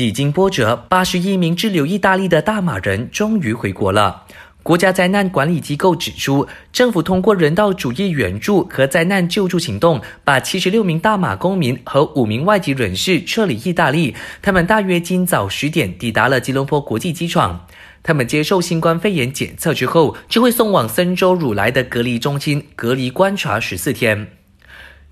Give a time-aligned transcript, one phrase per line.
[0.00, 4.22] 几经波折，八十一名滞留意大利的大马人终于回国了。
[4.62, 14.16] 国家灾难管理机构指出，政府通过人道主义援助和灾难救助行动，把七十六名大马公民和五名外籍人士撤离意大利。
[14.40, 17.66] 他们大约今早十点抵达了吉隆坡国际机场。
[18.02, 24.39] 他们接受新冠肺炎检测之后，就会送往森州汝来的隔离中心隔离观察十四天。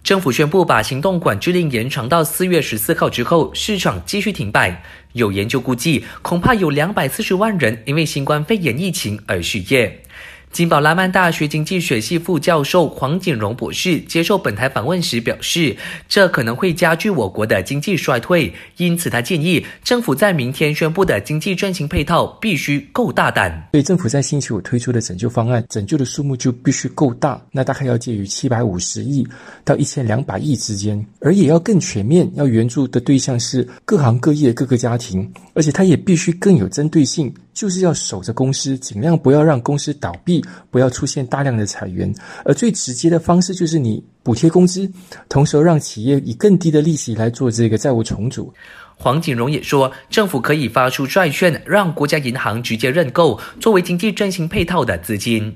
[0.03, 4.83] 政府宣布把行动管制令延长到四月十四号之后，市场继续停摆。
[5.13, 10.03] 有研究估计，恐怕有两百四十万人因为新冠肺炎疫情而失业。
[10.53, 15.77] 金宝拉曼大学经济学系副教授黄锦荣博士接受本台访问时表示，
[16.09, 23.69] 这可能会加剧我国的经济衰退，因此他建议政府在明天宣布的经济转型配套必须够大胆。
[23.73, 29.25] 所以政府在星期五推出的拯救方案，拯救的数目就必须够大，那大概要介于七百五十亿
[29.65, 37.33] 到一千两百亿之间，而也要更全面，要援助的对象是各行各业各个家庭，而且它也必须更有针对性。
[37.59, 42.15] 就是要守着公司，尽量不要让公司倒闭，不要出现大量的裁员。
[42.45, 44.89] 而最直接的方式就是你补贴工资，
[45.29, 48.55] 同时让企业以更低的利息来做这个债务重组。
[48.97, 55.53] 黄锦荣也说，政府可以发出债券，让国家银行直接认购，作为经济振兴配套的资金。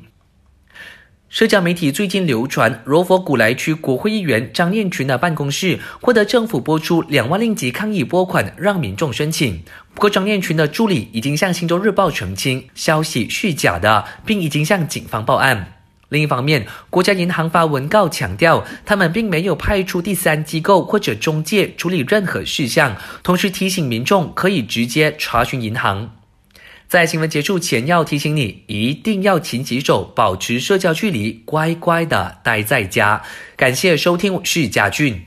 [1.33, 9.62] 社交媒体最近流传，罗佛古莱区国会议员张念群的办公室获得政府拨出两万令吉抗议拨款，让民众申请。
[9.94, 15.72] 不过，张念群的助理已经向《星洲日报》澄清消息虚假的，并已经向警方报案。
[16.11, 26.11] 另一方面，国家银行发文告强调，他们并没有派出第三机构或者中介处理任何事项，同时提醒民众可以直接查询银行。
[26.93, 33.23] 在新闻结束前，要提醒你一定要勤洗手，保持社交距离，乖乖的待在家。
[33.57, 35.19] 感谢收听，我是贾俊。